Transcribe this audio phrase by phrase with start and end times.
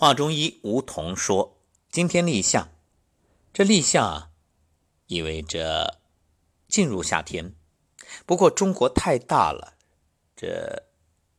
[0.00, 1.58] 画中医吴桐说
[1.90, 2.68] ：“今天立夏，
[3.52, 4.30] 这立夏啊，
[5.08, 5.98] 意味着
[6.68, 7.56] 进入夏天。
[8.24, 9.74] 不过中国太大了，
[10.36, 10.84] 这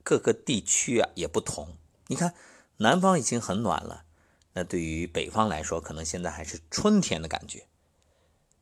[0.03, 1.77] 各个地区啊也不同。
[2.07, 2.35] 你看，
[2.75, 4.03] 南方已经很暖了，
[4.51, 7.65] 那对于北方来说，可能现在还是春天的感觉。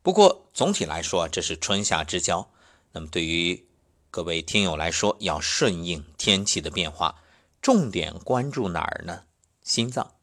[0.02, 2.48] 不过总体来说，这是春夏之交。
[2.92, 3.66] 那么对于
[4.12, 7.20] 各位听友来说，要顺应天气的变化，
[7.60, 9.24] 重点关注哪儿呢？”
[9.68, 10.14] 心脏，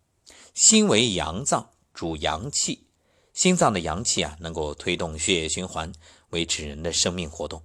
[0.56, 2.88] 心为阳脏，主阳气。
[3.32, 5.94] 心脏的阳气啊，能够推动血液循环，
[6.32, 7.62] 维持人的生命活动。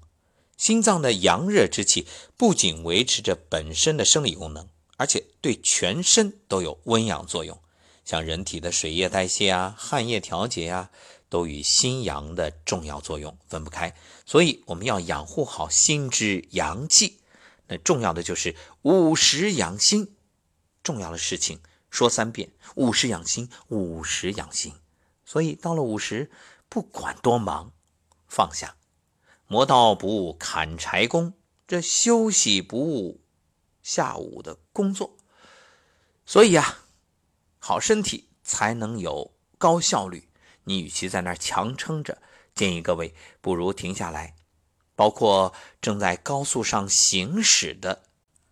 [0.59, 7.59] 心脏的阳热之气不仅维持着本身的生理功能，而且对全身都有温养作用。
[8.05, 10.91] 像人体的水液代谢啊、汗液调节啊，
[11.31, 13.97] 都与心阳的重要作用分不开。
[14.27, 17.21] 所以，我们要养护好心之阳气。
[17.69, 20.15] 那重要的就是午时养心，
[20.83, 21.61] 重要的事情。
[21.91, 24.75] 说三遍，午时养心，午时养心。
[25.25, 26.31] 所以到了午时，
[26.69, 27.73] 不管多忙，
[28.27, 28.77] 放下，
[29.47, 31.35] 磨刀不误砍柴工，
[31.67, 33.21] 这休息不误
[33.83, 35.17] 下午的工作。
[36.25, 36.85] 所以啊，
[37.59, 40.29] 好身体才能有高效率。
[40.65, 42.23] 你与其在那儿强撑着，
[42.55, 44.37] 建议各位不如停下来。
[44.95, 48.03] 包括正在高速上行驶的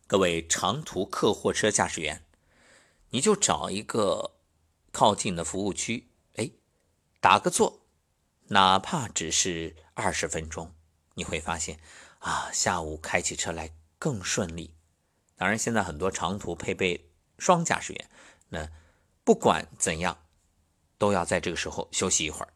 [0.06, 2.24] 各位长途客货车驾驶员。
[3.10, 4.32] 你就找一个
[4.92, 6.50] 靠近的服务区，哎，
[7.20, 7.80] 打个坐，
[8.48, 10.74] 哪怕只是二十分钟，
[11.14, 11.80] 你会发现
[12.18, 14.74] 啊，下午开起车来更顺利。
[15.36, 18.10] 当然，现在很多长途配备双驾驶员，
[18.48, 18.68] 那
[19.24, 20.18] 不管怎样，
[20.98, 22.52] 都要在这个时候休息一会儿。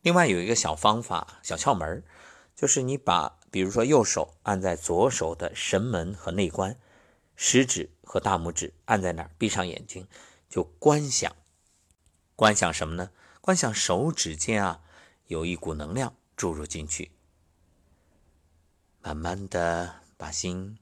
[0.00, 2.04] 另外有一个小方法、小窍门
[2.54, 6.78] 就是你把，比如说右手按在左手的神门和内关。
[7.36, 10.08] 食指和大拇指按在那儿，闭上眼睛，
[10.48, 11.36] 就观想。
[12.34, 13.10] 观想什么呢？
[13.40, 14.82] 观想手指间啊，
[15.26, 17.12] 有一股能量注入进去。
[19.00, 20.78] 慢慢的把心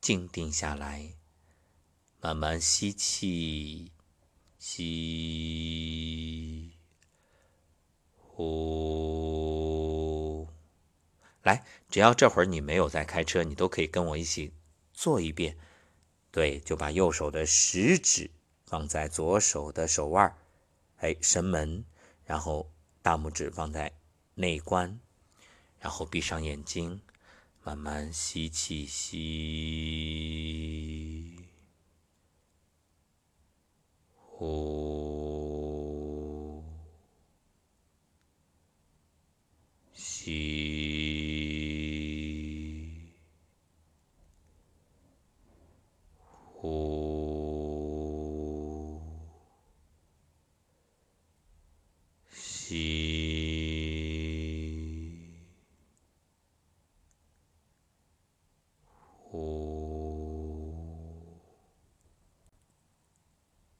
[0.00, 1.14] 静定下来，
[2.20, 3.92] 慢慢吸气，
[4.58, 4.82] 吸，
[8.16, 8.48] 呼。
[11.42, 14.52] 来，只要这会儿你没有在开车，你都可以跟我一起
[14.92, 15.56] 做一遍。
[16.32, 18.30] 对，就把右手的食指
[18.64, 20.34] 放在左手的手腕
[20.96, 21.84] 哎，神门，
[22.24, 22.72] 然后
[23.02, 23.92] 大拇指放在
[24.34, 24.98] 内关，
[25.78, 27.02] 然后闭上眼睛，
[27.62, 29.18] 慢慢吸气，吸，
[34.16, 34.64] 呼，
[39.92, 40.61] 吸。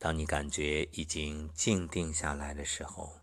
[0.03, 3.21] 当你感觉已经静定下来的时候，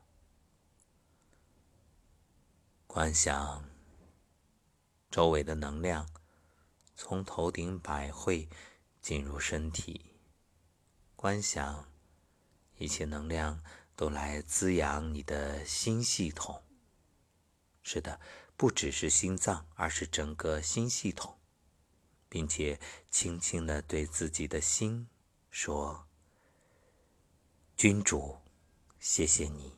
[2.88, 3.70] 观想
[5.12, 6.08] 周围的能量
[6.96, 8.48] 从头顶百会
[9.02, 10.16] 进入身体，
[11.18, 11.92] 观想
[12.78, 13.62] 一切能量
[13.98, 16.64] 都来滋养你的心系统。
[17.84, 18.22] 是的，
[18.56, 21.38] 不只是心脏，而是整个心系统，
[22.30, 22.80] 并且
[23.12, 25.10] 轻轻的对自己的心
[25.52, 26.06] 说。
[27.80, 28.38] 君主，
[29.00, 29.74] 谢谢你，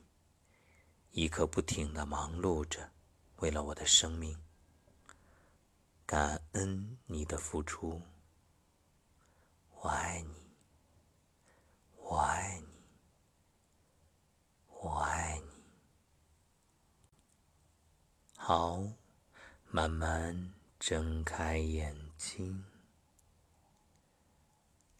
[1.11, 2.89] 一刻不停的忙碌着，
[3.35, 4.35] 为了我的生命。
[6.07, 8.01] 感恩你的付出，
[9.75, 10.33] 我爱你，
[11.97, 12.67] 我爱你，
[14.79, 15.63] 我爱你。
[18.35, 18.81] 好，
[19.69, 22.65] 慢慢睁开眼睛，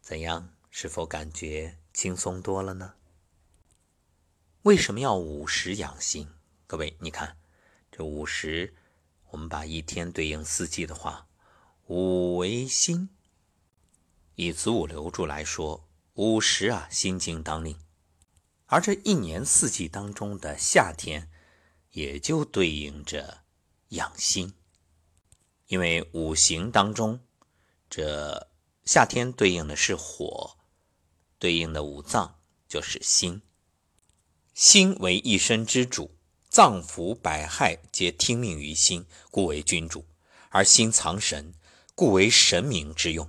[0.00, 0.54] 怎样？
[0.70, 1.81] 是否感觉？
[1.92, 2.94] 轻松多了呢。
[4.62, 6.28] 为什么要午时养心？
[6.66, 7.36] 各位，你看
[7.90, 8.74] 这午时，
[9.30, 11.26] 我们把一天对应四季的话，
[11.86, 13.10] 午为心。
[14.36, 17.78] 以子午流注来说，午时啊，心经当令。
[18.66, 21.28] 而这一年四季当中的夏天，
[21.90, 23.42] 也就对应着
[23.88, 24.54] 养心。
[25.66, 27.20] 因为五行当中，
[27.90, 28.48] 这
[28.84, 30.56] 夏天对应的是火。
[31.42, 33.42] 对应的五脏就是心，
[34.54, 36.14] 心为一身之主，
[36.48, 40.06] 脏腑百骸皆听命于心，故为君主。
[40.50, 41.52] 而心藏神，
[41.96, 43.28] 故为神明之用。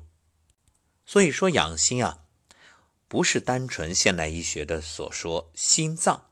[1.08, 2.26] 所以说养心啊，
[3.08, 6.28] 不是单纯现代医学的所说心脏，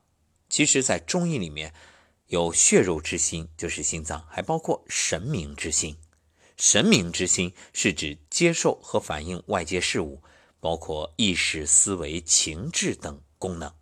[0.47, 1.73] 其实在中医里面
[2.27, 5.97] 有血肉之心，就是心脏，还包括神明之心。
[6.57, 10.21] 神明之心是指接受和反映外界事物，
[10.61, 13.73] 包括意识、思维、情志等功能。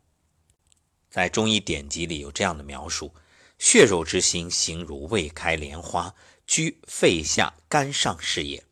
[1.12, 3.14] 在中医典籍里有这样的描述：
[3.60, 6.16] 血肉之心，形如未开莲花，
[6.48, 8.64] 居肺下肝上是也。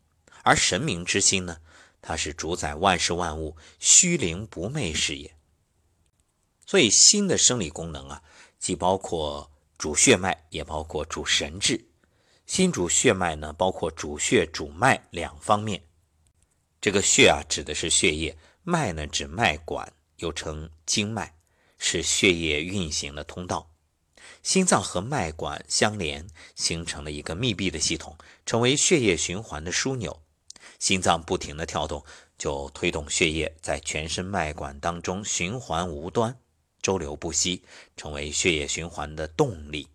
[0.43, 1.57] 而神明之心呢，
[2.01, 5.35] 它是主宰万事万物，虚灵不昧是也。
[6.65, 8.23] 所以心的生理功能啊，
[8.57, 11.89] 既包括主血脉，也包括主神志。
[12.45, 15.83] 心主血脉呢，包括主血、主脉两方面。
[16.87, 21.35] 这个血啊，指的是血液；脉呢，指脉管，又称经脉，
[21.77, 23.69] 是血液运行的通道。
[24.41, 26.25] 心脏和脉管相连，
[26.55, 30.21] 形成了一个密闭的系统，成为血液循环的枢纽。
[30.79, 32.05] 心脏不停地跳动，
[32.37, 36.39] 就推动血液在全身脉管当中循环无端、
[36.81, 37.63] 周流不息，
[37.97, 39.89] 成为血液循环的动力。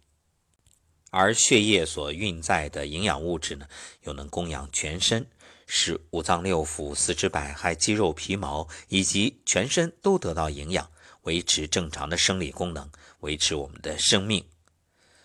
[1.08, 3.66] 而血液所运载的营养物质呢，
[4.02, 5.26] 又能供养全身，
[5.74, 10.90] 使五脏六腑、四肢百骸、肌肉皮毛以及全身都得到营养，
[11.22, 12.90] 维持正常的生理功能，
[13.20, 14.44] 维持我们的生命。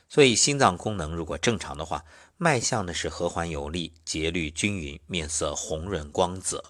[0.07, 2.05] 所以，心脏功能如果正常的话，
[2.37, 6.63] 脉象呢是和缓有力、节律均匀、面色红润光泽。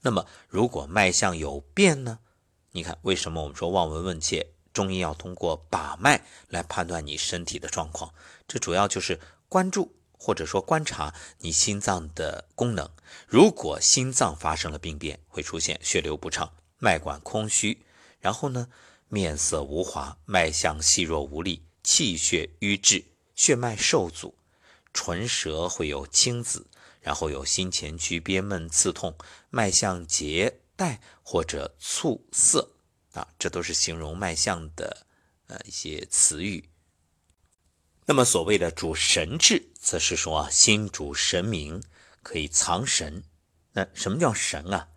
[0.00, 2.20] 那么，如果脉象有变呢？
[2.72, 4.54] 你看，为什么我们说望闻问切？
[4.72, 8.14] 中医要通过把脉来判断你身体的状况，
[8.48, 12.90] 这主要就是关注或者说观察你心脏的功能。
[13.26, 17.86] 如果心脏发生了病变，会出现血流不畅、脉管空虚，
[18.20, 18.68] 然后呢，
[19.08, 23.02] 面色无华、脉象细弱无力、气血瘀滞、
[23.34, 24.34] 血脉受阻，
[24.92, 26.66] 唇舌会有青紫，
[27.00, 29.16] 然后有心前区憋闷刺痛、
[29.48, 32.68] 脉象结带或者促涩。
[33.12, 35.04] 啊，这都是形容脉象的
[35.48, 36.69] 呃一些词语。
[38.10, 41.80] 那么所谓的主神志，则是说啊，心主神明，
[42.24, 43.22] 可以藏神。
[43.74, 44.88] 那什么叫神啊？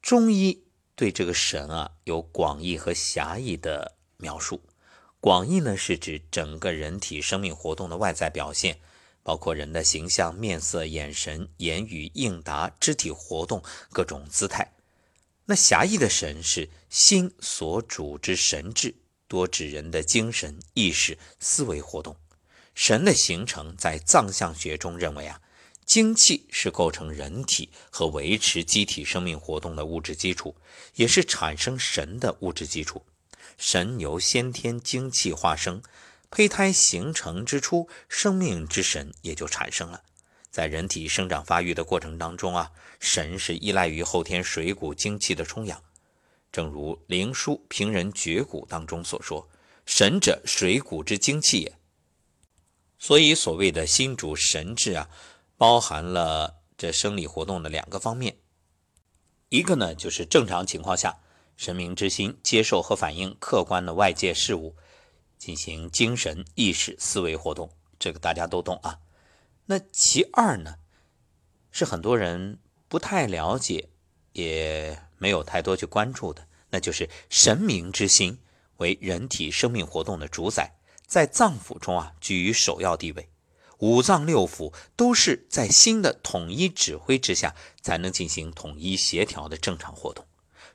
[0.00, 0.62] 中医
[0.94, 4.62] 对这个神啊有广义和狭义的描述。
[5.18, 8.78] 广义呢是指整个人体生命活动的外在表现，
[9.24, 13.60] 包括人的形象、面色、眼神、言语、应答、肢体活动
[13.90, 14.72] 各种姿态。
[15.46, 18.94] 那狭义的神是心所主之神志，
[19.26, 22.16] 多指人的精神、意识、思维活动。
[22.76, 25.40] 神的形成，在藏象学中认为啊，
[25.86, 30.54] 精气是构成人体和维持机体生命活动的物质基础，
[30.94, 33.02] 也是产生神的物质基础。
[33.56, 35.82] 神由先天精气化生，
[36.30, 40.02] 胚胎形成之初，生命之神也就产生了。
[40.50, 42.70] 在人体生长发育的过程当中啊，
[43.00, 45.82] 神是依赖于后天水谷精气的充养。
[46.52, 49.48] 正如《灵枢·平人绝骨》当中所说
[49.86, 51.72] ：“神者，水谷之精气也。”
[53.06, 55.08] 所以，所谓的心主神志啊，
[55.56, 58.38] 包含了这生理活动的两个方面。
[59.48, 61.20] 一个呢，就是正常情况下，
[61.56, 64.74] 神明之心接受和反映客观的外界事物，
[65.38, 68.98] 进行精神、意识、思维活动，这个大家都懂啊。
[69.66, 70.74] 那其二呢，
[71.70, 72.58] 是很多人
[72.88, 73.88] 不太了解，
[74.32, 78.40] 也没有太多去关注的，那就是神明之心
[78.78, 80.74] 为人体生命活动的主宰，
[81.06, 83.28] 在脏腑中啊居于首要地位，
[83.78, 90.26] 五脏六腑都是在心的统一指挥之下，才能进行统一协调的正常活动，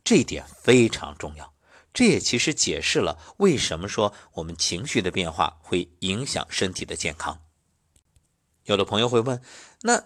[0.04, 1.54] 这一点非常重要。
[1.94, 7.42] 这也其实解释了为什么说我们情绪的变化会影响身体的健康。
[8.64, 9.42] 有的朋友会问，
[9.82, 10.06] 那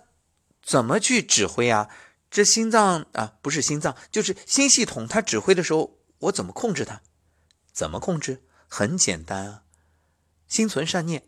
[0.63, 1.89] 怎么去指挥啊？
[2.32, 5.08] 这心脏啊，不是心脏，就是心系统。
[5.08, 7.01] 它指挥的时候，我怎么控制它？
[7.72, 8.44] 怎么控制？
[8.67, 9.63] 很简单啊，
[10.56, 11.28] 心存善念，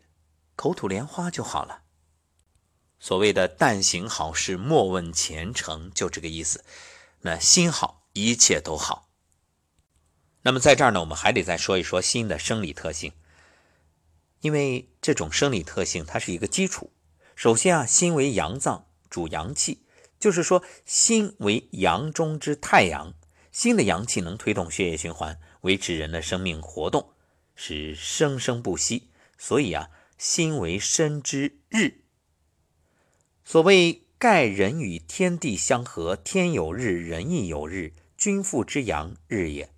[0.56, 1.82] 口吐莲花就好了。
[2.98, 6.64] 所谓的“但行好事，莫问前程”，就这个意思。
[7.20, 9.10] 那心好，一切都好。
[10.40, 13.12] 那么在这儿呢，我们还得再说一说心的生理特性，
[14.40, 16.90] 因为这种生理特性它是一个基础。
[17.36, 19.84] 首先啊，心为阳脏，主阳气，
[20.18, 23.12] 就是说心为阳中之太阳，
[23.52, 27.12] 心的阳气能推动血液循环，维持人的生命活动，
[27.54, 29.07] 使生生不息。
[29.38, 32.02] 所以啊，心为身之日。
[33.44, 39.72] 所谓盖人与天地相合，天有日，人亦有日，君父之阳日也。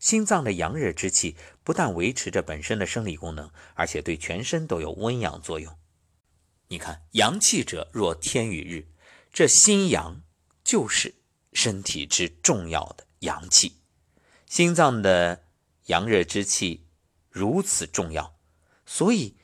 [0.00, 5.76] 心脏的阳热之气不但维持着本身的生理功能，而且对全身都有温养作用。
[6.68, 8.88] 你看，阳气者若天与日，
[9.32, 10.22] 这心阳
[10.62, 11.16] 就是
[11.52, 13.78] 身体之重要的阳气，
[14.46, 15.44] 心脏的
[15.86, 16.86] 阳热之气
[17.28, 18.37] 如此重要，
[18.90, 19.36] 所以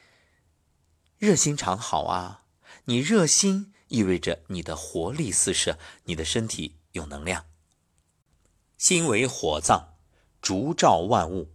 [1.18, 2.44] 热心肠好啊。
[2.86, 7.44] 你热心意味着你的活力四射，你的身体有能量。
[8.78, 9.94] 心为火脏，
[10.40, 11.52] 烛照万物，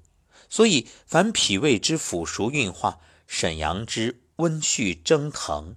[0.50, 5.76] 所以凡脾胃之腐熟运化、肾阳之温煦蒸腾，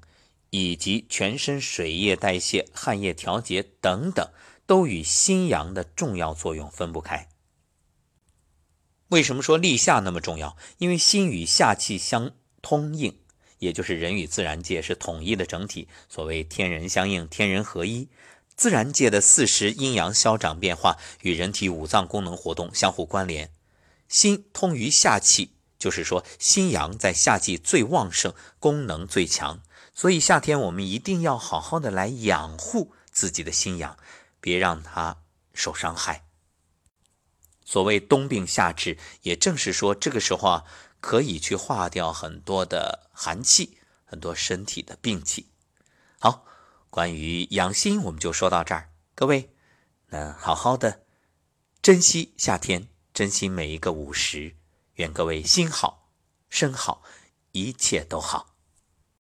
[0.51, 4.31] 以及全身水液代谢、汗液调节等等，
[4.67, 7.29] 都与心阳的重要作用分不开。
[9.13, 10.57] 为什么说立夏那么重要？
[10.79, 13.19] 因为心与夏气相通应。
[13.59, 18.09] 也就是人与自然界是统一的整体，所谓天人相应、天人合一。
[18.57, 23.51] 自然界的四时阴阳消长变化与人体五脏功能活动相互关联。
[24.09, 29.61] 心通于夏气，就是说心阳在夏季最旺盛，功能最强。
[29.95, 33.99] 所以夏天我们一定要好好的来养护自己的心阳，
[34.41, 35.19] 别让它
[35.53, 36.25] 受伤害。
[37.73, 40.65] 所谓冬病夏治，也正是说这个时候啊。
[41.01, 45.49] 可以去化掉很多的寒气，很多身体的病气。
[46.21, 46.45] 好，
[46.91, 48.93] 关于养心，我们就说到这儿。
[49.17, 49.51] 各位，
[50.11, 51.03] 那好好的
[51.83, 54.55] 珍惜夏天，珍惜每一个午时。
[54.95, 56.09] 愿各位心好，
[56.49, 57.03] 身好，
[57.51, 58.52] 一切都好。